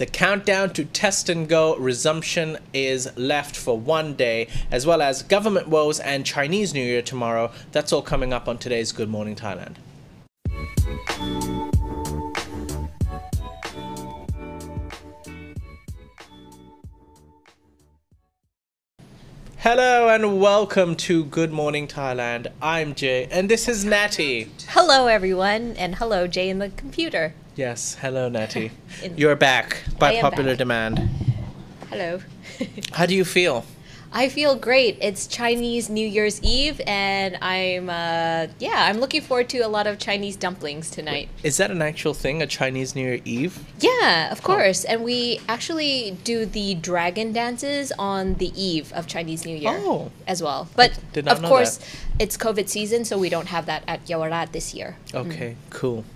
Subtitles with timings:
[0.00, 5.22] The countdown to test and go resumption is left for one day, as well as
[5.22, 7.52] government woes and Chinese New Year tomorrow.
[7.72, 9.74] That's all coming up on today's Good Morning Thailand.
[19.58, 22.46] Hello and welcome to Good Morning Thailand.
[22.62, 24.50] I'm Jay and this is Natty.
[24.68, 27.34] Hello, everyone, and hello, Jay in the computer.
[27.60, 28.70] Yes, hello Natty.
[29.18, 30.58] You're back by popular back.
[30.60, 31.10] demand.
[31.90, 32.20] Hello.
[32.92, 33.66] How do you feel?
[34.14, 34.96] I feel great.
[35.02, 39.86] It's Chinese New Year's Eve, and I'm uh, yeah, I'm looking forward to a lot
[39.86, 41.28] of Chinese dumplings tonight.
[41.42, 43.62] Is that an actual thing, a Chinese New Year Eve?
[43.78, 44.86] Yeah, of course.
[44.86, 50.10] And we actually do the dragon dances on the eve of Chinese New Year Oh.
[50.26, 50.66] as well.
[50.74, 51.86] But of course, that.
[52.20, 54.96] it's COVID season, so we don't have that at Yawarat this year.
[55.12, 56.06] Okay, cool.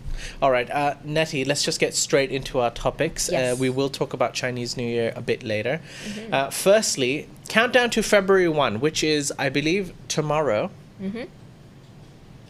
[0.41, 3.30] All right, uh, Natty, let's just get straight into our topics.
[3.30, 5.80] Uh, we will talk about Chinese New Year a bit later.
[6.32, 10.70] Uh, firstly, countdown to February 1, which is, I believe, tomorrow.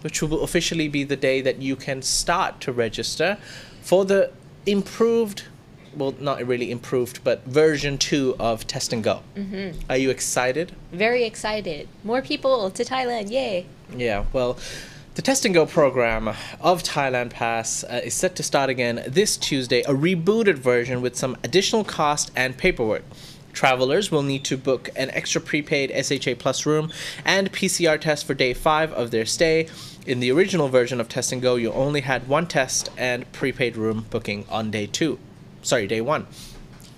[0.03, 3.39] Which will officially be the day that you can start to register
[3.81, 4.31] for the
[4.67, 5.45] improved,
[5.97, 9.23] well, not really improved, but version 2 of Test and Go.
[9.35, 9.81] Mm-hmm.
[9.91, 10.73] Are you excited?
[10.93, 11.89] Very excited.
[12.03, 13.31] More people to Thailand.
[13.31, 13.67] Yay.
[13.97, 14.59] Yeah, well,
[15.15, 16.29] the Test and Go program
[16.61, 21.15] of Thailand Pass uh, is set to start again this Tuesday, a rebooted version with
[21.15, 23.05] some additional cost and paperwork.
[23.53, 26.93] Travelers will need to book an extra prepaid SHA Plus room
[27.25, 29.69] and PCR test for day five of their stay.
[30.05, 33.77] In the original version of Test and Go, you only had one test and prepaid
[33.77, 35.21] room booking on day two.
[35.63, 36.27] Sorry, day one.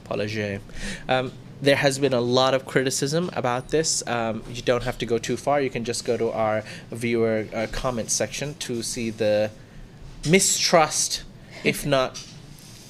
[0.06, 0.60] Apologies.
[1.06, 4.06] Um, there has been a lot of criticism about this.
[4.06, 5.60] Um, you don't have to go too far.
[5.60, 9.50] You can just go to our viewer uh, comment section to see the
[10.28, 11.22] mistrust,
[11.64, 12.22] if not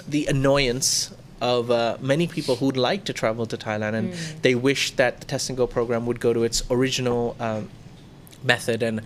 [0.09, 4.93] the annoyance of uh, many people who'd like to travel to Thailand and they wish
[4.93, 7.69] that the Test and Go program would go to its original um,
[8.43, 9.03] method and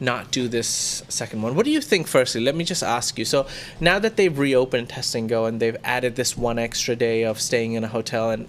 [0.00, 1.54] not do this second one.
[1.54, 2.40] What do you think, firstly?
[2.40, 3.24] Let me just ask you.
[3.24, 3.46] So,
[3.80, 7.40] now that they've reopened Test and Go and they've added this one extra day of
[7.40, 8.48] staying in a hotel and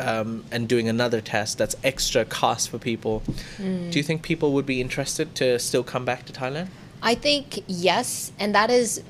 [0.00, 3.22] um, and doing another test that's extra cost for people,
[3.58, 6.68] do you think people would be interested to still come back to Thailand?
[7.02, 9.02] I think yes, and that is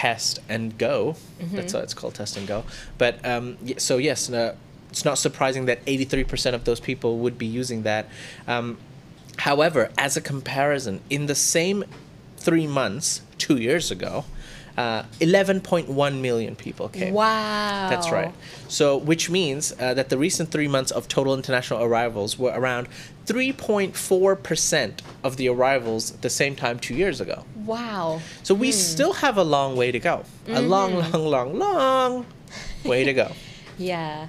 [0.00, 1.14] test and go.
[1.52, 2.64] That's why it's called test and go.
[2.96, 4.56] But um, so yes, no,
[4.88, 8.06] it's not surprising that 83% of those people would be using that.
[8.48, 8.78] Um,
[9.36, 11.84] however, as a comparison, in the same
[12.38, 14.24] three months, two years ago,
[14.76, 17.12] uh, 11.1 million people came.
[17.14, 17.88] Wow.
[17.90, 18.32] That's right.
[18.68, 22.88] So, which means uh, that the recent three months of total international arrivals were around
[23.26, 27.44] 3.4% of the arrivals at the same time two years ago.
[27.64, 28.20] Wow.
[28.42, 30.24] So, we still have a long way to go.
[30.48, 32.26] A long, long, long, long
[32.84, 33.32] way to go.
[33.78, 34.28] Yeah.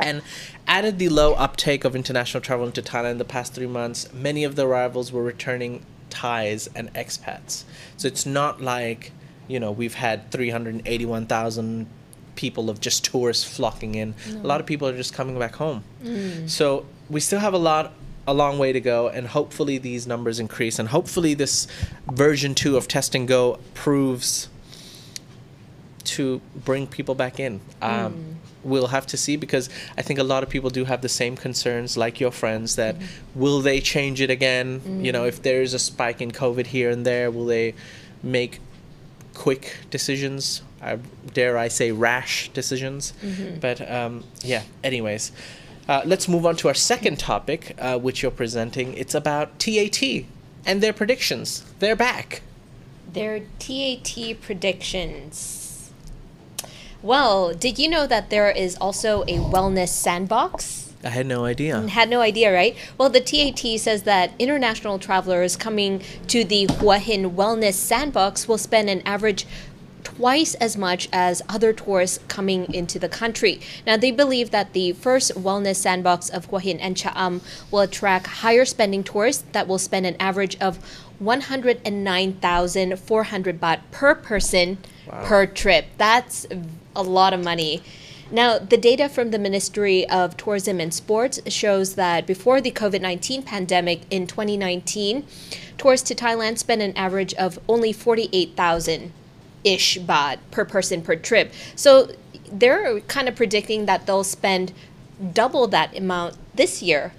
[0.00, 0.20] And
[0.66, 4.42] added the low uptake of international travel into Thailand in the past three months, many
[4.42, 7.64] of the arrivals were returning Thais and expats.
[7.96, 9.12] So it's not like,
[9.50, 11.86] you know, we've had 381,000
[12.36, 14.14] people of just tourists flocking in.
[14.32, 15.82] A lot of people are just coming back home.
[16.02, 16.48] Mm.
[16.48, 17.92] So we still have a lot
[18.26, 21.66] a long way to go and hopefully these numbers increase and hopefully this
[22.12, 24.48] version 2 of test and go proves
[26.04, 27.60] to bring people back in.
[27.82, 28.34] Um, mm.
[28.62, 31.34] We'll have to see because I think a lot of people do have the same
[31.36, 33.40] concerns, like your friends, that mm-hmm.
[33.40, 35.02] will they change it again?
[35.02, 35.28] You know, mm.
[35.28, 37.74] if there is a spike in COVID here and there, will they
[38.22, 38.60] make
[39.40, 40.60] quick decisions?
[40.82, 40.98] I,
[41.32, 43.14] dare I say rash decisions?
[43.58, 45.32] But um, yeah, anyways.
[45.88, 48.92] Uh, let's move on to our second topic, uh, which you're presenting.
[48.94, 50.00] It's about TAT
[50.66, 51.64] and their predictions.
[51.78, 52.42] They're back.
[53.10, 55.90] Their TAT predictions.
[57.02, 60.89] Well, did you know that there is also a wellness sandbox?
[61.02, 61.74] I had no idea.
[61.76, 62.76] Mm, had no idea, right?
[62.98, 68.58] Well, the TAT says that international travelers coming to the Hua Hin Wellness Sandbox will
[68.58, 69.46] spend an average
[70.04, 73.60] twice as much as other tourists coming into the country.
[73.86, 78.26] Now, they believe that the first wellness sandbox of Hua Hin and Cha'am will attract
[78.26, 80.78] higher spending tourists that will spend an average of
[81.18, 84.78] 109,400 baht per person
[85.10, 85.24] Wow.
[85.24, 85.86] per trip.
[85.98, 86.46] That's
[86.94, 87.82] a lot of money.
[88.32, 93.00] Now, the data from the Ministry of Tourism and Sports shows that before the COVID
[93.00, 95.24] 19 pandemic in 2019,
[95.76, 99.12] tourists to Thailand spent an average of only 48,000
[99.64, 101.52] ish baht per person per trip.
[101.74, 102.10] So
[102.50, 104.72] they're kind of predicting that they'll spend
[105.32, 107.12] double that amount this year.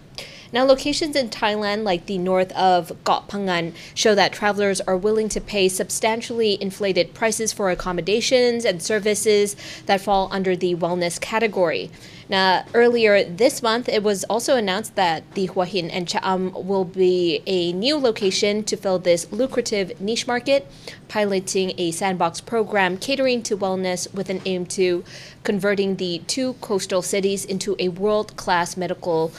[0.53, 5.39] Now, locations in Thailand, like the north of Phangan, show that travelers are willing to
[5.39, 9.55] pay substantially inflated prices for accommodations and services
[9.85, 11.89] that fall under the wellness category.
[12.27, 16.85] Now, earlier this month, it was also announced that the Hua Hin and Cha'am will
[16.85, 20.65] be a new location to fill this lucrative niche market,
[21.09, 25.03] piloting a sandbox program catering to wellness with an aim to
[25.43, 29.33] converting the two coastal cities into a world class medical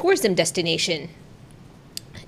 [0.00, 1.10] tourism destination.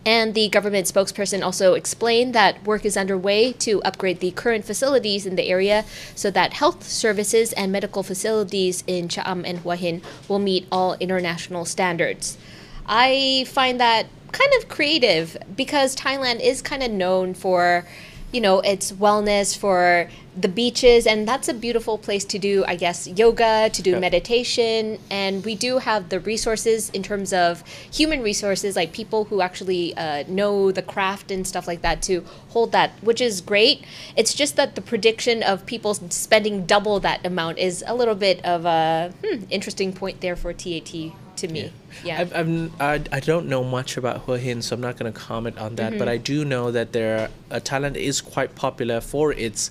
[0.04, 5.24] And the government spokesperson also explained that work is underway to upgrade the current facilities
[5.24, 5.84] in the area
[6.14, 10.96] so that health services and medical facilities in Cha'am and Hua Hin will meet all
[11.00, 12.36] international standards.
[12.84, 17.86] I find that kind of creative because Thailand is kind of known for,
[18.32, 22.76] you know, its wellness, for the beaches, and that's a beautiful place to do, I
[22.76, 24.00] guess, yoga, to do Yep.
[24.00, 24.98] meditation.
[25.10, 27.62] And we do have the resources in terms of
[27.92, 32.24] human resources, like people who actually uh, know the craft and stuff like that to
[32.48, 33.84] hold that, which is great.
[34.16, 38.42] It's just that the prediction of people spending double that amount is a little bit
[38.44, 41.72] of a hmm, interesting point there for TAT to me.
[42.04, 42.20] Yeah.
[42.20, 45.12] I've, I've, n- I, I don't know much about Hua Hin, so I'm not going
[45.12, 45.90] to comment on that.
[45.90, 45.98] Mm-hmm.
[45.98, 49.70] But I do know that there, uh, Thailand is quite popular for its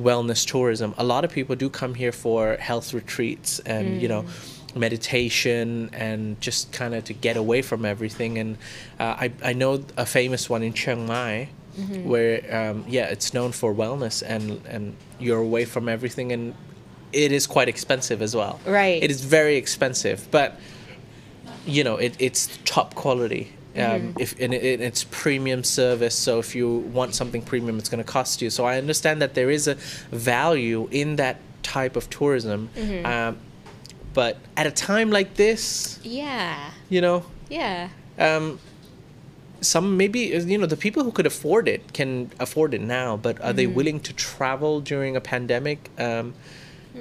[0.00, 0.94] wellness tourism.
[0.98, 4.80] A lot of people do come here for health retreats and you know Mm.
[4.80, 8.38] meditation and just kind of to get away from everything.
[8.38, 8.56] And
[8.98, 11.48] uh, I I know a famous one in Chiang Mai.
[11.78, 12.06] Mm-hmm.
[12.06, 16.54] Where um, yeah, it's known for wellness and and you're away from everything and
[17.12, 18.60] it is quite expensive as well.
[18.66, 19.02] Right.
[19.02, 20.60] It is very expensive, but
[21.66, 26.54] you know it, it's top quality um, if and it, it's premium service so if
[26.54, 28.50] you want something premium it's going to cost you.
[28.50, 29.76] So i understand that there is a
[30.10, 32.68] value in that type of tourism
[33.04, 33.38] um,
[34.14, 36.70] but at a time like this yeah.
[36.88, 37.24] you know?
[37.48, 37.88] Yeah.
[38.18, 38.58] um,
[39.60, 43.40] some maybe you know the people who could afford it can afford it now but
[43.40, 45.88] are they willing to travel during a pandemic?
[45.98, 46.34] Um,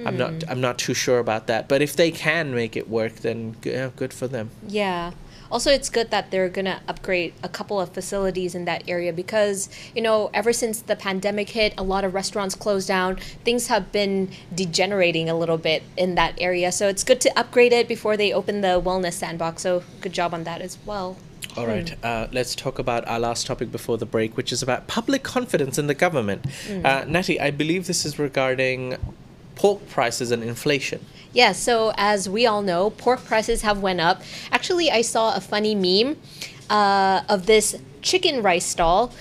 [0.06, 1.68] i'm not i'm not too sure about that.
[1.68, 4.52] But if they can make it work then g- yeah, good for them.
[4.68, 5.12] Yeah.
[5.52, 9.12] Also, it's good that they're going to upgrade a couple of facilities in that area
[9.12, 13.18] because, you know, ever since the pandemic hit, a lot of restaurants closed down.
[13.44, 16.72] Things have been degenerating a little bit in that area.
[16.72, 19.62] So it's good to upgrade it before they open the wellness sandbox.
[19.64, 21.18] So good job on that as well.
[21.58, 24.88] All right, uh, let's talk about our last topic before the break, which is about
[24.88, 26.46] public confidence in the government.
[26.86, 28.96] Uh, Natty, I believe this is regarding
[29.56, 31.06] pork prices and inflation.
[31.34, 34.22] Yeah, so as we all know, pork prices have went up.
[34.52, 36.18] Actually, I saw a funny meme
[36.70, 39.14] uh, of this chicken rice stall,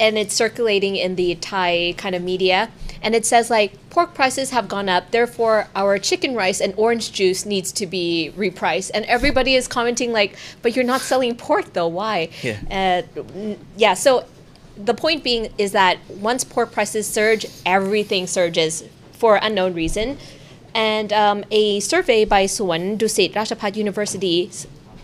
[0.00, 2.70] and it's circulating in the Thai kind of media.
[3.02, 7.12] And it says like pork prices have gone up, therefore our chicken rice and orange
[7.12, 8.90] juice needs to be repriced.
[8.94, 11.86] And everybody is commenting like, "But you're not selling pork though.
[11.88, 13.04] Why?" Yeah.
[13.08, 13.94] Uh, yeah.
[13.94, 14.24] So
[14.76, 20.18] the point being is that once pork prices surge, everything surges for unknown reason.
[20.74, 24.50] And um, a survey by Suan Dusit Rajabhat University,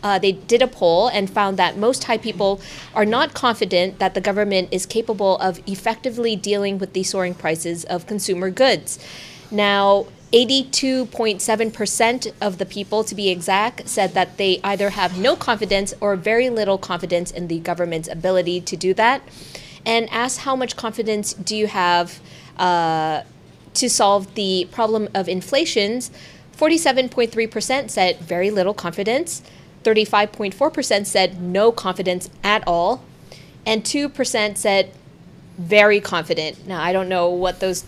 [0.03, 2.61] uh, they did a poll and found that most Thai people
[2.95, 7.85] are not confident that the government is capable of effectively dealing with the soaring prices
[7.85, 8.99] of consumer goods.
[9.51, 15.95] Now, 82.7% of the people, to be exact, said that they either have no confidence
[16.01, 19.23] or very little confidence in the government's ability to do that.
[19.87, 22.21] And asked how much confidence do you have
[22.59, 23.23] uh,
[23.75, 26.11] to solve the problem of inflations,
[26.57, 29.43] 47.3% said very little confidence,
[29.83, 33.05] 35.4% said no confidence at all,
[33.67, 34.91] and 2% said
[35.59, 36.67] very confident.
[36.67, 37.85] Now, I don't know what those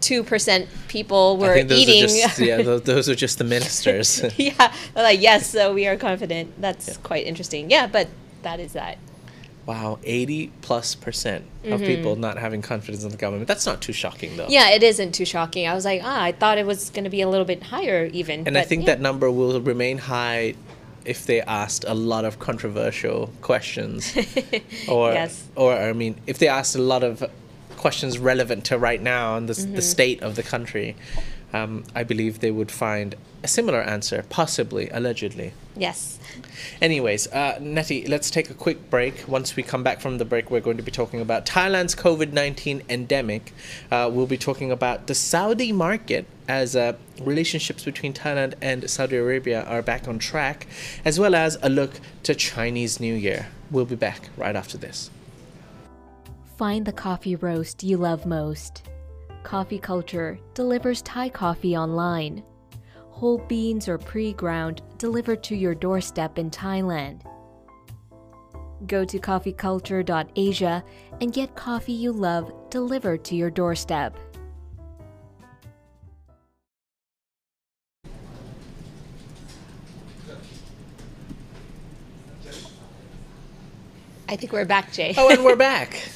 [0.00, 2.04] 2% people were I think those eating.
[2.04, 4.24] Are just, yeah, those, those are just the ministers.
[4.38, 6.60] yeah, like, yes, so we are confident.
[6.60, 7.70] That's quite interesting.
[7.70, 8.08] Yeah, but
[8.42, 8.98] that is that.
[9.66, 13.46] Wow, 80 plus percent of people not having confidence in the government.
[13.46, 14.44] That's not too shocking, though.
[14.44, 14.52] Mm-hmm.
[14.52, 15.68] Yeah, it isn't too shocking.
[15.68, 18.06] I was like, ah, I thought it was going to be a little bit higher
[18.06, 18.46] even.
[18.46, 18.94] And I think yeah.
[18.94, 20.54] that number will remain high
[21.04, 24.14] if they asked a lot of controversial questions.
[24.88, 25.48] or, Yes.
[25.56, 27.22] or, I mean, if they asked a lot of
[27.76, 29.74] questions relevant to right now and the, Mm-hmm.
[29.76, 30.96] the state of the country,
[31.52, 35.52] um, I believe they would find a similar answer, possibly, allegedly.
[35.76, 36.18] Yes.
[36.82, 39.26] Anyways, uh, Natty, let's take a quick break.
[39.26, 42.32] Once we come back from the break, we're going to be talking about Thailand's COVID
[42.32, 43.52] 19 endemic.
[43.90, 49.16] Uh, we'll be talking about the Saudi market as uh, relationships between Thailand and Saudi
[49.16, 50.66] Arabia are back on track,
[51.04, 53.48] as well as a look to Chinese New Year.
[53.70, 55.10] We'll be back right after this.
[56.56, 58.82] Find the coffee roast you love most.
[59.42, 62.42] Coffee Culture delivers Thai coffee online.
[63.10, 67.22] Whole beans or pre ground delivered to your doorstep in Thailand.
[68.86, 70.84] Go to coffeeculture.asia
[71.20, 74.16] and get coffee you love delivered to your doorstep.
[84.28, 85.12] I think we're back, Jay.
[85.18, 86.08] Oh, and we're back.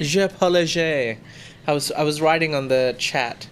[0.00, 0.64] Je parle.
[1.68, 3.46] I was I was writing on the chat.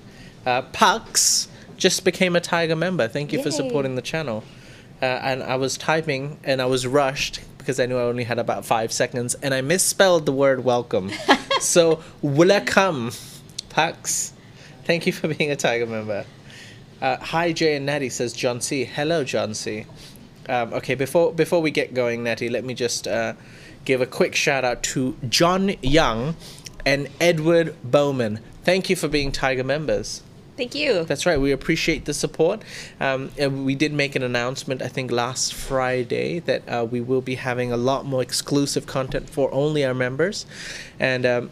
[0.47, 3.09] Uh, Pax just became a Tiger member.
[3.09, 4.43] Thank you for supporting the channel.
[5.03, 8.39] Uh, and I was typing and I was rushed because I knew I only had
[8.39, 11.11] about five seconds and I misspelled the word welcome.
[11.61, 13.11] so welcome,
[13.69, 14.33] Pax.
[14.85, 16.25] Thank you for being a Tiger member.
[17.03, 18.87] Uh, hi Jay and Natty says John C.
[18.87, 19.85] Hello John C.
[20.49, 23.35] Um, okay, before before we get going, Natty, let me just uh,
[23.85, 26.35] give a quick shout out to John Young
[26.87, 28.41] and Edward Bowman.
[28.63, 30.23] Thank you for being Tiger members.
[30.57, 31.05] Thank you.
[31.05, 31.39] That's right.
[31.39, 32.63] We appreciate the support.
[32.99, 37.35] Um, we did make an announcement, I think, last Friday that uh, we will be
[37.35, 40.47] having a lot more exclusive content for only our members,
[40.99, 41.51] and um,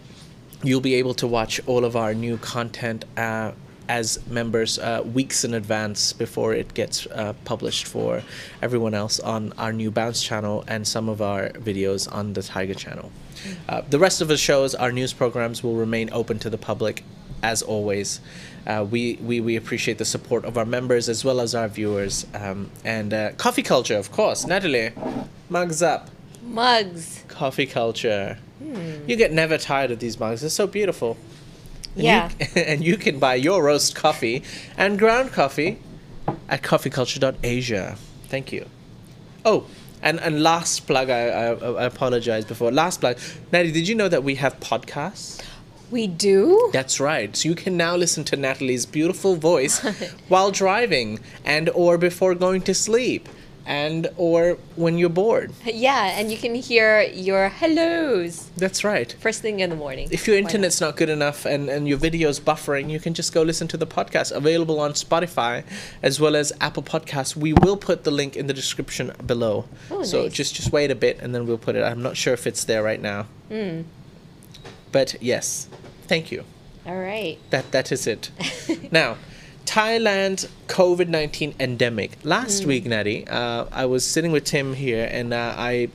[0.63, 3.05] you'll be able to watch all of our new content.
[3.15, 3.53] Uh,
[3.89, 8.23] as members, uh, weeks in advance before it gets uh, published for
[8.63, 12.75] everyone else on our new Bounce channel and some of our videos on the Tiger
[12.75, 13.11] channel.
[13.69, 17.05] Uh, the rest of the shows, our news programs, will remain open to the public
[17.43, 18.21] as always.
[18.67, 22.27] Uh, we, we, we appreciate the support of our members as well as our viewers.
[22.35, 24.47] Um, and uh, coffee culture, of course.
[24.47, 24.93] Natalie,
[25.51, 26.09] mugs up.
[26.43, 27.23] Mugs.
[27.29, 28.39] Coffee culture.
[29.07, 30.41] You get never tired of these mugs.
[30.41, 31.19] They're so beautiful.
[31.97, 32.31] And you- Yeah.
[32.57, 34.43] and you can buy your roast coffee
[34.77, 35.79] and ground coffee
[36.49, 37.97] at coffeeculture.asia.
[38.29, 38.67] Thank you.
[39.45, 39.67] Oh,
[40.03, 42.71] and, and last plug, I, I, I apologize before.
[42.71, 43.19] Last plug.
[43.53, 45.43] Natalie, did you know that we have podcasts?
[45.91, 46.71] We do?
[46.73, 47.35] That's right.
[47.37, 49.79] So you can now listen to Natalie's beautiful voice
[50.29, 53.29] while driving and or before going to sleep
[53.67, 55.53] and or when you're bored.
[55.65, 59.13] Yeah, and you can hear your hellos That's right.
[59.21, 60.09] first thing in the morning.
[60.11, 60.51] If your Why not?
[60.51, 63.77] internet's not good enough and, and your video's buffering, you can just go listen to
[63.77, 65.65] the podcast available on Spotify
[66.03, 67.37] as well as Apple Podcasts.
[67.37, 69.67] We will put the link in the description below.
[69.91, 70.33] Oh, so nice.
[70.33, 71.83] just just wait a bit and then we'll put it.
[71.83, 73.27] I'm not sure if it's there right now.
[73.49, 73.83] Hmm.
[74.93, 75.69] But yes.
[76.07, 76.45] Thank you.
[76.87, 77.39] All right.
[77.51, 78.31] That that is it.
[78.93, 79.17] now,
[79.67, 82.19] Thailand COVID nineteen endemic.
[82.23, 85.89] Last week, Natty, uh, I was sitting with Tim here, and uh, I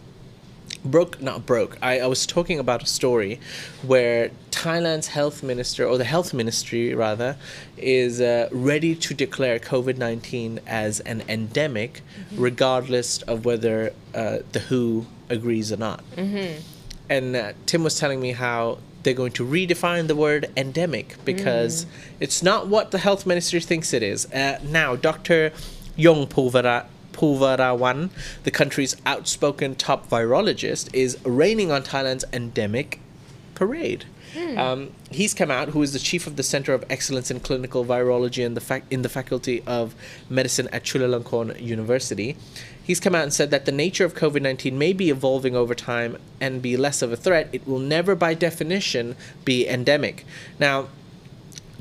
[0.83, 1.77] broke not broke.
[1.81, 3.39] I, I was talking about a story
[3.81, 7.37] where Thailand's health minister, or the health ministry rather,
[7.77, 12.01] is uh, ready to declare COVID nineteen as an endemic,
[12.33, 16.03] regardless of whether uh, the WHO agrees or not.
[17.09, 21.85] And uh, Tim was telling me how they're going to redefine the word endemic because
[22.19, 24.31] it's not what the health ministry thinks it is.
[24.31, 25.51] Uh, now, Dr.
[25.95, 26.85] Yong Pulvara.
[27.11, 28.11] Poovorawan,
[28.43, 33.01] the country's outspoken top virologist, is raining on Thailand's endemic
[33.55, 34.05] parade.
[34.57, 37.83] Um, he's come out, who is the chief of the Center of Excellence in Clinical
[37.83, 39.95] Virology in the, fac- in the Faculty of
[40.29, 42.37] Medicine at Chulalongkorn University.
[42.89, 45.75] He's come out and said that the nature of COVID 19 may be evolving over
[45.75, 47.47] time and be less of a threat.
[47.51, 49.15] It will never, by definition,
[49.45, 50.25] be endemic.
[50.57, 50.87] Now,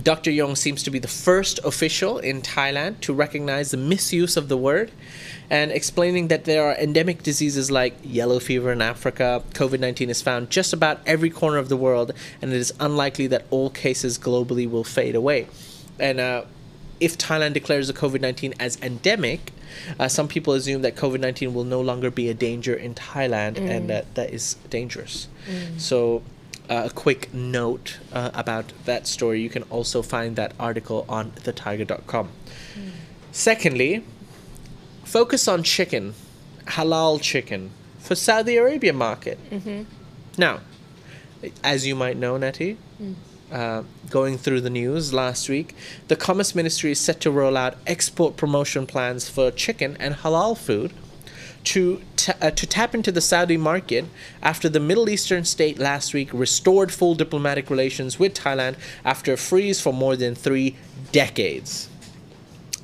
[0.02, 0.30] Dr.
[0.30, 4.58] Yong seems to be the first official in Thailand to recognize the misuse of the
[4.58, 4.92] word
[5.48, 9.42] and explaining that there are endemic diseases like yellow fever in Africa.
[9.54, 12.12] COVID 19 is found just about every corner of the world,
[12.42, 15.46] and it is unlikely that all cases globally will fade away.
[15.98, 16.44] and uh,
[17.00, 19.52] if Thailand declares the COVID 19 as endemic,
[19.98, 23.58] uh, some people assume that COVID 19 will no longer be a danger in Thailand
[23.58, 25.28] and that that is dangerous.
[25.78, 26.22] So,
[26.70, 31.30] uh, a quick note uh, about that story you can also find that article on
[31.32, 32.28] thetiger.com.
[33.32, 34.04] Secondly,
[35.04, 36.14] focus on chicken,
[36.66, 39.38] halal chicken for Saudi Arabia market.
[40.36, 40.60] Now,
[41.62, 42.76] as you might know, Natty,
[43.52, 45.74] uh, going through the news last week,
[46.08, 50.56] the Commerce Ministry is set to roll out export promotion plans for chicken and halal
[50.56, 50.92] food
[51.64, 52.00] to
[52.40, 54.04] uh, to tap into the Saudi market
[54.42, 59.36] after the Middle Eastern state last week restored full diplomatic relations with Thailand after a
[59.36, 60.76] freeze for more than three
[61.12, 61.88] decades.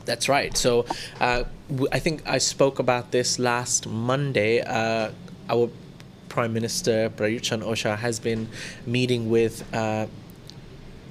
[0.04, 0.56] That's right.
[0.56, 0.84] So
[1.20, 1.44] uh,
[1.92, 4.60] I think I spoke about this last Monday.
[4.60, 5.12] Uh,
[5.48, 5.70] our
[6.28, 8.48] Prime Minister Prayut Chan-o-cha has been
[8.86, 10.06] meeting with uh,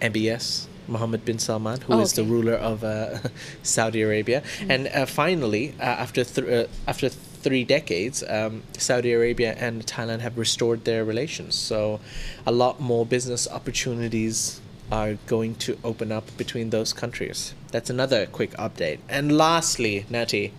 [0.04, 0.68] MBS.
[0.86, 3.20] Mohammed bin Salman, who is Oh, the ruler of uh,
[3.64, 9.56] Saudi Arabia, and uh, finally, uh, after th- uh, after three decades, um, Saudi Arabia
[9.58, 11.56] and Thailand have restored their relations.
[11.56, 12.02] So,
[12.46, 14.60] a lot more business opportunities
[14.92, 17.54] are going to open up between those countries.
[17.72, 19.00] That's another quick update.
[19.08, 20.52] And lastly, Natty,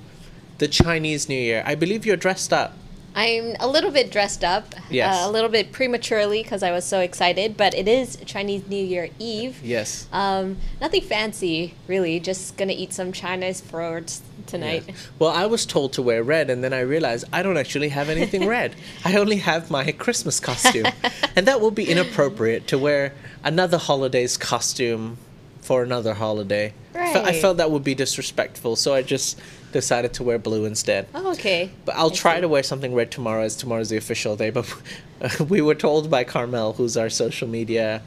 [0.56, 1.62] the Chinese New Year.
[1.66, 2.72] I believe you're dressed up.
[3.14, 5.24] I'm a little bit dressed up, Yes.
[5.24, 8.84] uh, a little bit prematurely because I was so excited, but it is Chinese New
[8.84, 9.60] Year Eve.
[9.62, 10.08] Yes.
[10.12, 12.18] Um, nothing fancy, really.
[12.18, 14.84] Just gonna eat some Chinese fruits tonight.
[14.88, 14.94] Yeah.
[15.20, 18.08] Well, I was told to wear red, and then I realized I don't actually have
[18.08, 18.74] anything red.
[19.04, 20.86] I only have my Christmas costume,
[21.36, 25.18] and that will be inappropriate to wear another holiday's costume
[25.60, 26.74] for another holiday.
[26.92, 29.38] Fe- I felt that would be disrespectful, so I just
[29.74, 31.06] decided to wear blue instead.
[31.14, 31.68] Oh, okay.
[31.84, 32.40] But I'll I try see.
[32.42, 34.48] to wear something red tomorrow, as tomorrow's the official day.
[34.50, 34.66] But
[35.50, 38.00] we were told by Carmel, who's our social media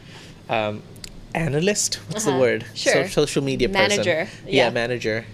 [0.50, 0.82] um,
[1.36, 1.96] analyst.
[2.10, 2.40] What's the Uh-huh.
[2.40, 2.66] word?
[2.74, 3.04] Sure.
[3.04, 3.90] So- social media person.
[3.90, 4.70] Manager, Yeah, yeah.
[4.72, 5.26] manager.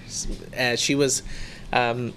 [0.59, 1.23] Uh, she was.
[1.71, 2.13] Um,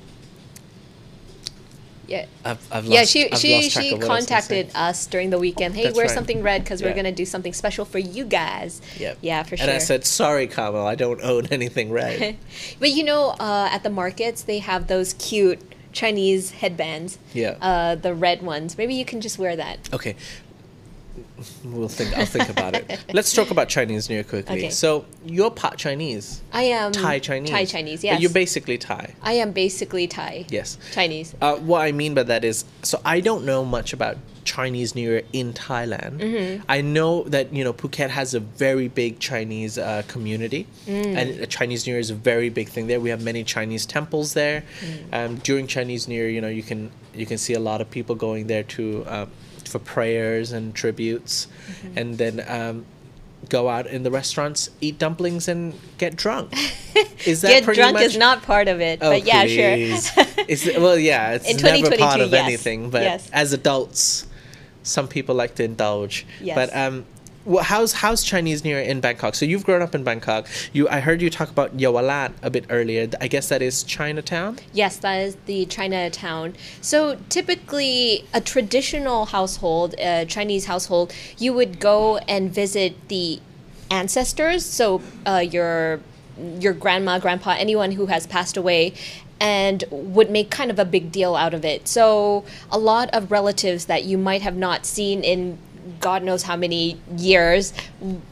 [2.06, 2.26] Yeah.
[2.44, 4.40] I've, I've Yeah, lost, she I've she lost track she of what I was gonna
[4.42, 4.56] say.
[4.62, 5.74] contacted us during the weekend.
[5.74, 6.14] Hey, That's wear right.
[6.14, 6.88] something red because Yeah.
[6.88, 8.80] we're gonna do something special for you guys.
[8.98, 9.18] Yep.
[9.22, 9.66] Yeah, for sure.
[9.66, 9.74] and.
[9.74, 12.36] I said, "Sorry, Carmel, I don't own anything red."
[12.80, 15.60] But you know, uh, at the markets they have those cute
[15.92, 17.18] Chinese headbands.
[17.32, 17.56] Yeah.
[17.60, 18.76] Uh, the red ones.
[18.76, 19.88] Maybe you can just wear that.
[19.92, 20.14] okay,
[21.64, 22.16] we'll think.
[22.16, 23.04] I'll think about it.
[23.12, 24.56] Let's talk about Chinese New Year quickly.
[24.56, 24.70] Okay.
[24.70, 27.50] So you're part Chinese, I am Thai Chinese.
[27.50, 28.02] Thai Chinese.
[28.02, 29.14] But you're basically Thai.
[29.22, 30.46] I am basically Thai.
[30.48, 30.78] Yes.
[30.92, 31.34] Chinese.
[31.40, 35.02] Uh, what I mean by that is, so I don't know much about Chinese New
[35.10, 36.18] Year in Thailand.
[36.20, 36.62] Mm-hmm.
[36.68, 41.16] I know that you know Phuket has a very big Chinese uh, community, Mm.
[41.16, 43.00] and uh, Chinese New Year is a very big thing there.
[43.00, 44.62] We have many Chinese temples there.
[44.80, 45.14] Mm.
[45.14, 47.90] Um, during Chinese New Year, you know, you can you can see a lot of
[47.90, 49.26] people going there to uh,
[49.68, 51.46] for prayers and tributes,
[51.82, 51.98] Mm-hmm.
[51.98, 52.44] and then.
[52.46, 52.86] Um,
[53.50, 56.52] Go out in the restaurants, eat dumplings, and get drunk.
[57.26, 58.02] Is that Get drunk much?
[58.02, 60.10] is not part of it, Oh, but yeah, please.
[60.10, 60.24] sure.
[60.48, 62.44] Is it- well, yeah, it's In never part of yes.
[62.44, 62.90] anything.
[62.90, 63.30] But Yes.
[63.32, 64.26] as adults,
[64.82, 66.26] some people like to indulge.
[66.40, 66.56] Yes.
[66.56, 67.04] But um,
[67.46, 69.36] well, how's how's Chinese New Year in Bangkok?
[69.36, 70.48] So you've grown up in Bangkok.
[70.72, 73.08] You, I heard you talk about Yawalat a bit earlier.
[73.20, 74.58] I guess that is Chinatown.
[74.72, 76.54] Yes, that is the Chinatown.
[76.80, 83.40] So typically, a traditional household, a Chinese household, you would go and visit the
[83.90, 84.66] ancestors.
[84.66, 86.00] So uh, your
[86.58, 88.92] your grandma, grandpa, anyone who has passed away,
[89.40, 91.86] and would make kind of a big deal out of it.
[91.86, 95.58] So a lot of relatives that you might have not seen in
[96.00, 97.72] God knows how many years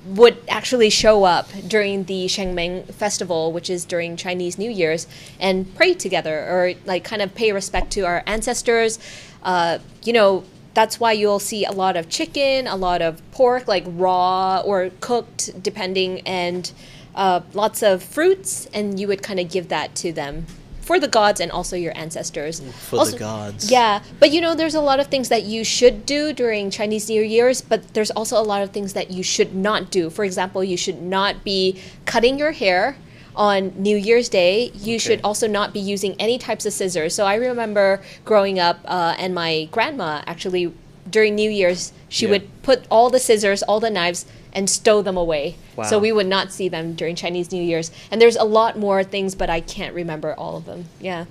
[0.06, 5.06] would actually show up during the Shengmeng festival, which is during Chinese New Year's,
[5.40, 8.98] and pray together or like kind of pay respect to our ancestors.
[9.42, 13.68] Uh, you know, that's why you'll see a lot of chicken, a lot of pork,
[13.68, 16.72] like raw or cooked, depending, and
[17.14, 20.46] uh, lots of fruits, and you would kind of give that to them
[20.84, 22.60] for the gods and also your ancestors.
[22.88, 23.70] For the gods.
[23.70, 27.08] Yeah, but you know, there's a lot of things that you should do during Chinese
[27.08, 30.10] New Year's, but there's also a lot of things that you should not do.
[30.10, 32.96] For example, you should not be cutting your hair
[33.34, 34.70] on New Year's Day.
[34.74, 37.14] You should also not be using any types of scissors.
[37.14, 40.72] So I remember growing up, uh, and my grandma actually
[41.10, 42.30] during New Year's she Yeah.
[42.32, 45.56] would put all the scissors, all the knives, and stow them away.
[45.88, 47.90] So we would not see them during Chinese New Year's.
[48.10, 50.86] And there's a lot more things, but I can't remember all of them.
[51.00, 51.24] Yeah.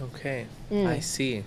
[0.00, 0.86] Okay, Mm.
[0.86, 1.44] I see.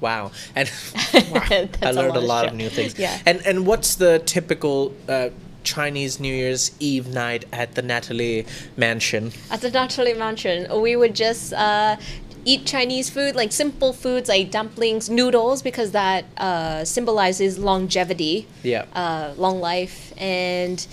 [0.00, 0.70] Wow, and
[1.14, 2.98] wow, I a learned a lot of lot of new things.
[2.98, 3.18] Yeah.
[3.26, 5.30] And and what's the typical uh,
[5.64, 9.32] Chinese New Year's Eve night at the Natalie Mansion?
[9.50, 11.96] At the Natalie Mansion, we would just uh,
[12.44, 18.84] eat Chinese food, like simple foods like dumplings, noodles, because that uh, symbolizes longevity, Yeah.
[18.94, 20.86] uh, long life, and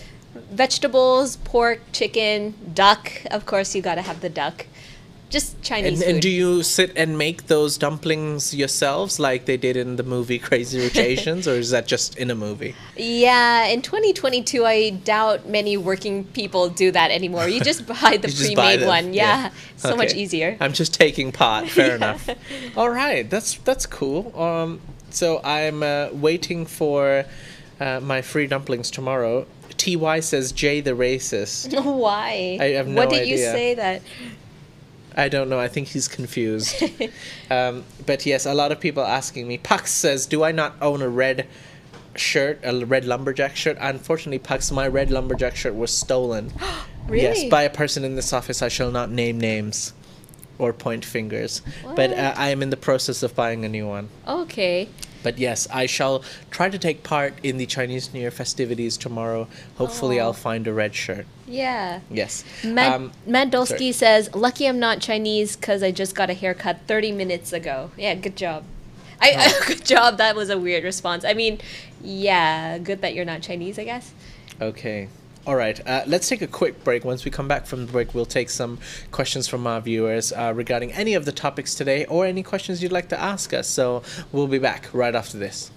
[0.52, 3.12] vegetables, pork, chicken, duck.
[3.32, 4.66] Of course, you gotta have the duck.
[5.30, 6.08] Just Chinese And, food.
[6.08, 10.38] and do you sit and make those dumplings yourselves like they did in the movie
[10.40, 12.76] Crazy Rich Asians, or is that just in a movie?
[12.96, 17.48] yeah, in 2022, I doubt many working people do that anymore.
[17.50, 19.14] You just buy the You just buy pre-made one.
[19.14, 20.58] Yeah, so much easier.
[20.60, 21.68] I'm just taking part.
[21.78, 22.30] Fair enough.
[22.78, 24.32] All right, that's that's cool.
[24.40, 27.26] Um, so I'm uh, waiting for
[27.80, 29.48] uh, my free dumplings tomorrow.
[29.78, 31.74] Ty says Jay the racist.
[31.84, 32.58] Why?
[32.62, 33.06] I have no idea.
[33.06, 34.02] what did you say that?
[35.16, 35.60] I don't know.
[35.60, 36.84] I think he's confused.
[37.52, 39.58] um, but yes, a lot of people asking me.
[39.58, 41.48] Pux says, "Do I not own a red
[42.16, 46.52] shirt, a red lumberjack shirt?" Unfortunately, Pux, my red lumberjack shirt was stolen.
[47.08, 47.22] Really?
[47.22, 48.64] Yes, by a person in this office.
[48.64, 49.94] I shall not name names
[50.58, 51.62] or point fingers.
[51.96, 54.10] But uh, I am in the process of buying a new one.
[54.28, 54.90] Okay.
[55.26, 59.48] But yes, I shall try to take part in the Chinese New Year festivities tomorrow.
[59.78, 60.26] Hopefully, Oh.
[60.26, 61.26] I'll find a red shirt.
[61.48, 62.02] Yeah.
[62.12, 62.44] Yes.
[62.64, 63.92] Mad- Um, Mandolsky sorry.
[63.92, 68.14] says, "Lucky I'm not Chinese because I just got a haircut 30 minutes ago." Yeah,
[68.14, 68.66] good job.
[69.20, 69.64] I, Oh.
[69.68, 70.20] good job.
[70.20, 71.26] That was a weird response.
[71.26, 71.60] I mean,
[72.04, 73.80] yeah, good that you're not Chinese.
[73.80, 74.12] I guess.
[74.62, 75.08] Okay.
[75.48, 75.80] All right.
[75.86, 77.06] Uh, let's take a quick break.
[77.06, 78.80] Once we come back from the break, we'll take some
[79.12, 82.92] questions from our viewers uh, regarding any of the topics today or any questions you'd
[82.92, 83.68] like to ask us.
[83.68, 85.70] So we'll be back right after this.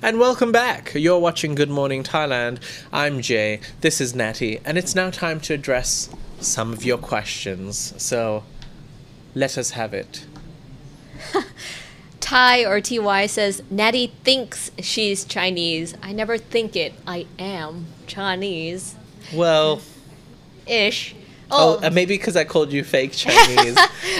[0.00, 0.92] And welcome back.
[0.94, 2.60] You're watching Good Morning Thailand.
[2.92, 3.58] I'm Jay.
[3.80, 6.08] This is Natty, and it's now time to address
[6.38, 7.94] some of your questions.
[8.00, 8.44] So
[9.34, 10.24] let us have it.
[12.20, 15.96] Ty or Ty says, Natty thinks she's Chinese.
[16.00, 16.94] I never think it.
[17.04, 18.94] I am Chinese.
[19.34, 19.82] Well,
[20.68, 21.16] Ish.
[21.50, 23.76] Oh, Oh, uh, maybe because I called you fake Chinese.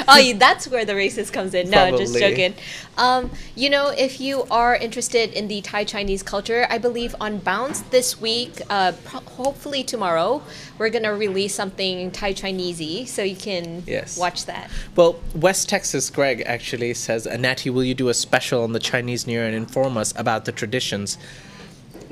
[0.09, 1.69] oh, that's where the racist comes in.
[1.71, 2.55] No, just joking.
[2.97, 7.39] Um, you know, if you are interested in the Thai Chinese culture, I believe on
[7.39, 10.43] Bounce this week, uh, pro- hopefully tomorrow,
[10.79, 14.17] we're gonna release something Thai Chinesey, so you can Yes.
[14.19, 14.71] watch that.
[14.97, 19.27] Well, West Texas Greg actually says, Natty, will you do a special on the Chinese
[19.27, 21.19] New Year and inform us about the traditions?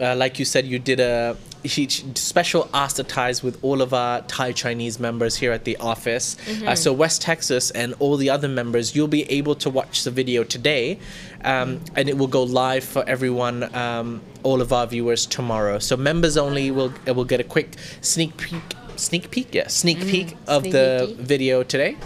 [0.00, 3.92] Uh, like you said, you did a he, special Ask the Thais with all of
[3.92, 6.36] our Thai Chinese members here at the office.
[6.66, 10.10] Uh, so West Texas and all the other members, you'll be able to watch the
[10.10, 10.98] video today,
[11.44, 15.78] um, and it will go live for everyone, um, all of our viewers tomorrow.
[15.78, 18.62] So members only will will get a quick sneak peek,
[18.96, 21.96] sneak peek, yeah, sneak peek of the video today,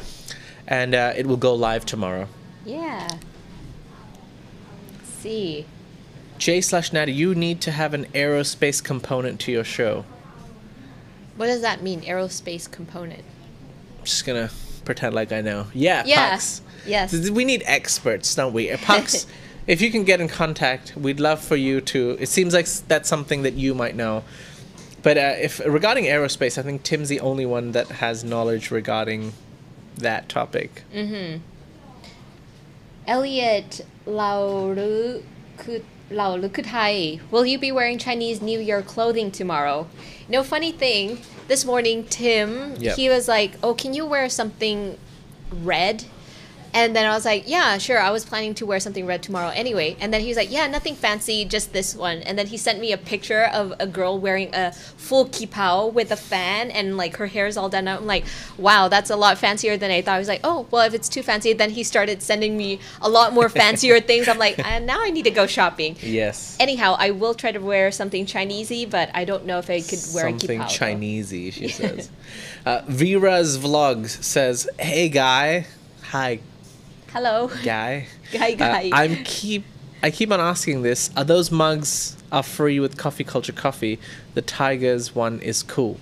[0.67, 2.27] and uh, it will go live tomorrow.
[2.65, 3.09] Yeah.
[4.93, 5.67] Let's see.
[6.41, 10.07] J slash Natty, you need to have an aerospace component to your show.
[11.37, 12.01] What does that mean?
[12.01, 13.23] Aerospace component.
[13.99, 14.51] I'm just gonna
[14.87, 15.67] pretend like I know.
[15.75, 16.31] Yeah, Yeah.
[16.31, 16.63] Pux.
[16.87, 17.29] Yes.
[17.29, 18.75] We need experts, don't we?
[18.79, 19.27] Pux,
[19.67, 22.17] if you can get in contact, we'd love for you to.
[22.19, 24.25] It seems like that's something that you might know.
[25.03, 29.35] But uh, if regarding aerospace, I think Tim's the only one that has knowledge regarding
[29.99, 30.85] that topic.
[33.07, 35.23] Elliot Lauru
[36.11, 39.87] Ku- Lauru Kutai, will you be wearing Chinese New Year clothing tomorrow?
[40.29, 41.19] No funny thing,
[41.49, 42.97] this morning Tim, Yep.
[42.97, 44.99] he was like, "Oh, can you wear something
[45.53, 46.05] red?"
[46.73, 47.99] And then I was like, "Yeah, sure.
[48.01, 50.67] I was planning to wear something red tomorrow anyway." And then he was like, "Yeah,
[50.69, 54.19] nothing fancy, just this one." And then he sent me a picture of a girl
[54.19, 58.01] wearing a full qipao with a fan and like her hair is all done up.
[58.01, 58.25] I'm like,
[58.57, 61.09] "Wow, that's a lot fancier than I thought." I was like, "Oh, well, if it's
[61.09, 64.29] too fancy." Then he started sending me a lot more fancier things.
[64.29, 66.57] I'm like, uh, "Now I need to go shopping." Yes.
[66.61, 69.99] Anyhow, I will try to wear something Chinesey, but I don't know if I could
[70.15, 70.79] wear Something a qipao.
[70.79, 70.87] though.
[70.87, 72.11] Chinesey, she says.
[72.65, 75.67] uh, Vira's vlogs says, "Hey guy,
[76.03, 76.39] hi
[77.13, 77.51] Hello.
[77.65, 78.07] guy.
[78.33, 78.91] Guy, Uh, guy.
[78.93, 79.65] I'm keep
[80.03, 81.11] I keep on asking this.
[81.17, 83.99] Are those mugs are free with Coffee Culture Coffee?
[84.35, 85.99] The Tigers one is cool.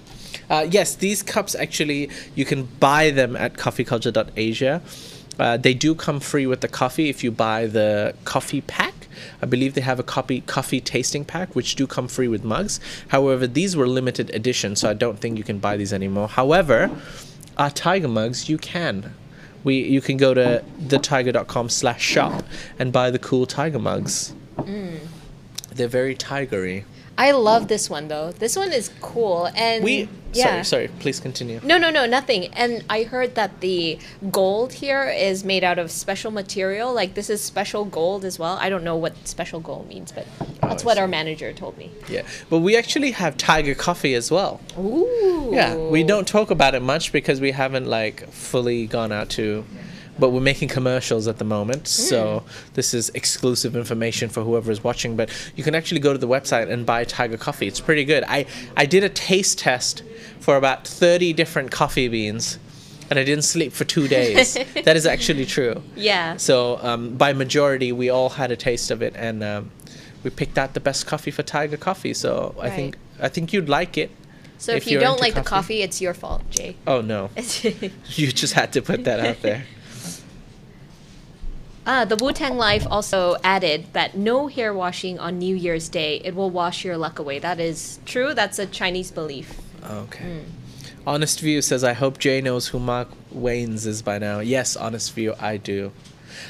[0.50, 4.82] Uh, yes, these cups actually you can buy them at coffeeculture.asia.
[5.38, 8.94] Uh, they do come free with the coffee if you buy the coffee pack.
[9.40, 12.80] I believe they have a coffee coffee tasting pack, which do come free with mugs.
[13.08, 16.28] However, these were limited edition, so I don't think you can buy these anymore.
[16.28, 16.90] However,
[17.56, 19.14] our tiger mugs you can
[19.68, 22.42] we you can go to thetiger.com slash shop
[22.78, 24.34] and buy the cool tiger mugs.
[24.56, 25.00] Mm.
[25.74, 26.84] They're very tigery
[27.18, 28.30] I love this one though.
[28.30, 30.44] This one is cool and We yeah.
[30.44, 31.60] sorry, sorry, please continue.
[31.64, 32.46] No, no, no, nothing.
[32.54, 33.98] And I heard that the
[34.30, 36.94] gold here is made out of special material.
[36.94, 38.56] Like this is special gold as well.
[38.60, 41.76] I don't know what special gold means, but oh, that's I what our manager told
[41.76, 41.90] me.
[42.08, 42.22] Yeah.
[42.48, 44.60] But we actually have Tiger Coffee as well.
[44.78, 45.50] Ooh.
[45.52, 45.74] Yeah.
[45.74, 49.64] We don't talk about it much because we haven't like fully gone out to
[50.18, 51.88] but we're making commercials at the moment.
[51.88, 56.18] So this is exclusive information for whoever is watching, but you can actually go to
[56.18, 57.66] the website and buy Tiger Coffee.
[57.66, 58.24] It's pretty good.
[58.26, 60.02] I I did a taste test
[60.40, 62.58] for about 30 different coffee beans
[63.10, 64.54] and I didn't sleep for 2 days.
[64.84, 65.82] that is actually true.
[65.96, 66.36] Yeah.
[66.36, 69.70] So um, by majority, we all had a taste of it, and um,
[70.22, 72.14] we picked out the best coffee for Tiger Coffee.
[72.14, 74.10] So I think I think you'd like it.
[74.58, 75.78] So if, if you don't like the coffee.
[75.78, 76.76] coffee, it's your fault, Jay.
[76.86, 79.64] Oh no, you just had to put that out there.
[81.90, 86.20] Ah, the Wu Tang Life also added that no hair washing on New Year's Day.
[86.22, 87.38] It will wash your luck away.
[87.38, 88.34] That is true.
[88.34, 89.58] That's a Chinese belief.
[89.82, 90.42] Okay.
[91.06, 94.40] Honest View says, I hope Jay knows who Mark Wiens is by now.
[94.40, 95.90] Yes, Honest View, I do.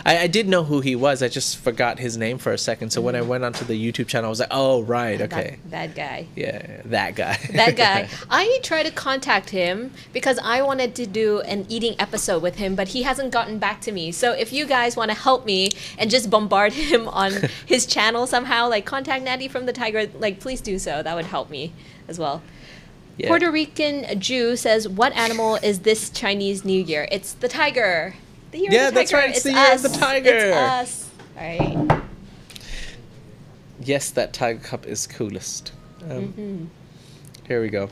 [0.05, 1.23] I, I did know who he was.
[1.23, 2.91] I just forgot his name for a second.
[2.91, 3.27] So when I mm.
[3.27, 5.59] went onto the YouTube channel, I was like, oh, right, okay.
[5.67, 6.27] That, that guy.
[6.37, 7.38] Yeah, that guy.
[7.53, 8.09] that guy.
[8.31, 12.75] I tried to contact him because I wanted to do an eating episode with him,
[12.75, 14.12] but he hasn't gotten back to me.
[14.12, 17.33] So if you guys want to help me and just bombard him on
[17.67, 21.03] his channel somehow, like contact Natty from the Tiger, like please do so.
[21.03, 21.73] That would help me
[22.07, 22.43] as well.
[23.17, 23.29] Yeah.
[23.29, 27.09] Puerto Rican Jew says, "What animal is this Chinese New Year?
[27.11, 28.14] It's the tiger.
[28.50, 29.20] The year Yeah, of the that's tiger.
[29.20, 30.30] right, it's It's the year of the tiger.
[30.34, 31.11] It's us.
[31.37, 31.42] All
[31.88, 32.02] right.
[33.80, 35.72] yes, that Tiger Cup is coolest.
[36.02, 36.64] Um, Mm-hmm.
[37.46, 37.88] Here we go.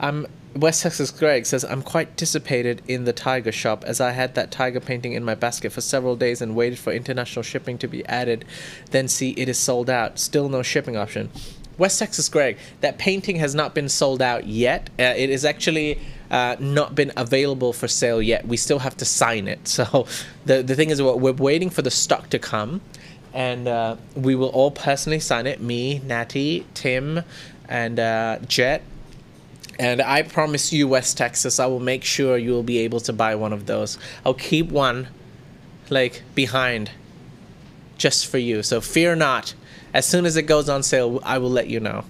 [0.00, 4.34] Um, West Texas Greg says, I'm quite dissipated in the tiger shop as I had
[4.34, 7.86] that tiger painting in my basket for several days and waited for international shipping to
[7.88, 8.44] be added.
[8.90, 10.18] Then see it is sold out.
[10.18, 11.30] Still no shipping option.
[11.78, 14.90] West Texas Greg, that painting has not been sold out yet.
[14.98, 15.98] Uh, it is actually
[16.32, 18.48] uh, not been available for sale yet.
[18.48, 19.60] We still have to sign it.
[19.82, 20.06] So
[20.44, 22.80] the, the thing is, we're, waiting for the stock to come
[23.32, 25.60] and uh, we will all personally sign it.
[25.60, 27.22] Me, Natty, Tim,
[27.68, 28.82] and uh, Jet.
[29.78, 33.12] And I promise you, West Texas, I will make sure you will be able to
[33.12, 33.98] buy one of those.
[34.24, 35.08] I'll keep one,
[35.88, 36.90] like behind,
[37.96, 38.62] just for you.
[38.62, 39.54] So fear not.
[39.94, 42.04] As soon as it goes on sale, I will let you know.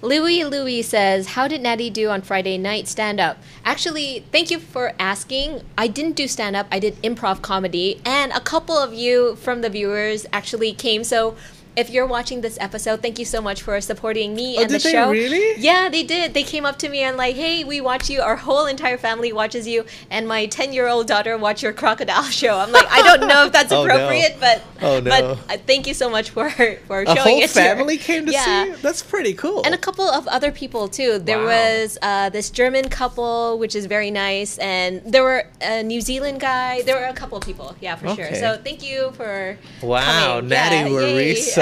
[0.00, 3.36] Louis Louis says, How did Natty do on Friday night stand up?
[3.64, 5.62] Actually, thank you for asking.
[5.76, 9.60] I didn't do stand up, I did improv comedy, and a couple of you from
[9.60, 11.02] the viewers actually came.
[11.02, 11.34] So
[11.78, 14.78] if you're watching this episode, thank you so much for supporting me Oh, and the
[14.80, 15.10] show.
[15.10, 15.60] really?
[15.60, 16.34] Yeah, they did.
[16.34, 18.20] They came up to me and like, hey, we watch you.
[18.20, 22.58] Our whole entire family watches you, and my ten-year-old daughter watch your crocodile show.
[22.58, 23.94] I'm like, I don't know if that's Oh, no.
[23.94, 25.10] appropriate, but Oh, no.
[25.10, 25.22] but
[25.54, 26.50] uh, thank you so much for
[26.88, 27.50] for A showing whole it.
[27.50, 28.44] family came to yeah.
[28.64, 28.76] see you?
[28.78, 29.62] That's pretty cool.
[29.64, 31.18] And a couple of other people too.
[31.18, 31.46] There Wow.
[31.54, 36.40] was uh, this German couple, which is very nice, and there were a New Zealand
[36.40, 36.82] guy.
[36.82, 38.34] There were a couple of people, yeah, for sure.
[38.34, 40.48] So thank you for Wow, coming.
[40.50, 40.88] Natty Yeah.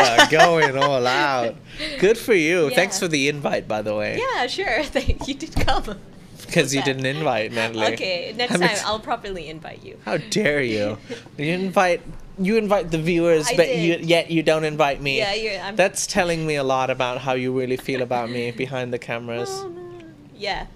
[0.31, 1.57] Going all out.
[1.99, 2.71] Good for you.
[2.71, 4.19] Thanks for the invite, by the way.
[4.19, 4.83] yeah, sure.
[4.97, 5.99] Thank you did come.
[6.47, 7.95] Because you didn't invite Natalie.
[7.95, 9.99] Okay, next I'm time I'll properly invite you.
[10.05, 10.97] How dare you?
[11.37, 12.03] You invite
[12.39, 15.19] you invite the viewers, I but you, yet you don't invite me.
[15.19, 15.61] Yeah, you're.
[15.61, 18.99] I'm, That's telling me a lot about how you really feel about me behind the
[18.99, 19.49] cameras.
[19.51, 20.05] Oh, no.
[20.37, 20.67] Yeah.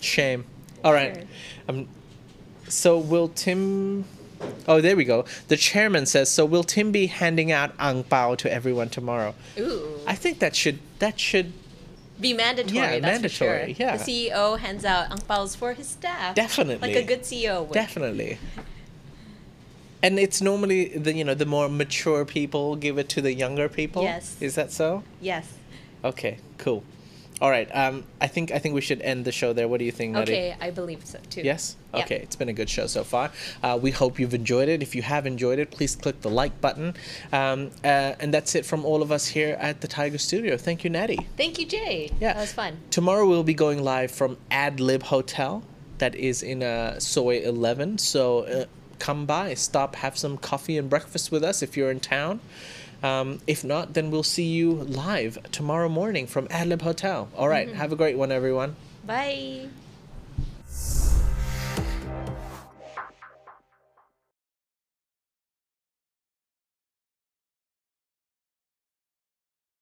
[0.00, 0.44] Shame.
[0.84, 1.14] All right.
[1.16, 1.24] Sure.
[1.68, 1.88] Um,
[2.68, 4.04] so will Tim?
[4.68, 5.24] Oh, there we go.
[5.48, 10.00] The chairman says, "So will Tim be handing out ang pao to everyone tomorrow?" Ooh.
[10.06, 11.52] I think that should that should
[12.20, 12.76] Be mandatory.
[12.76, 13.86] Yeah, that's mandatory, For sure.
[13.86, 13.96] yeah.
[13.96, 16.34] The CEO hands out ang paos for his staff.
[16.36, 17.72] definitely Like a good CEO would.
[17.74, 18.38] definitely.
[20.02, 23.68] And it's normally the you know the more mature people give it to the younger
[23.68, 24.02] people.
[24.02, 24.36] Yes.
[24.40, 25.02] Is that so?
[25.20, 25.46] Yes.
[26.04, 26.38] Okay.
[26.58, 26.82] Cool.
[27.42, 27.68] All right.
[27.74, 29.66] Um, I think I think we should end the show there.
[29.66, 30.32] What do you think, Nutty?
[30.32, 31.42] Okay, I believe so too.
[31.42, 31.74] Yes?
[31.92, 32.04] Yeah.
[32.04, 33.32] Okay, it's been a good show so far.
[33.64, 34.80] Uh, we hope you've enjoyed it.
[34.80, 36.94] If you have enjoyed it, please click the like button.
[37.32, 40.56] Um, uh, and that's it from all of us here at the Tiger Studio.
[40.56, 41.26] Thank you, Natty.
[41.36, 42.12] Thank you, Jay.
[42.20, 42.34] Yeah.
[42.34, 42.78] That was fun.
[42.90, 45.64] Tomorrow we'll be going live from Adlib Hotel,
[45.98, 47.98] that is in uh, Soi 11.
[47.98, 48.64] So uh,
[49.00, 52.38] come by, stop, have some coffee and breakfast with us if you're in town.
[53.02, 57.28] Um, if not, then we'll see you live tomorrow morning from Adlib Hotel.
[57.36, 58.76] All right, have a great one, everyone.
[59.04, 59.68] Bye.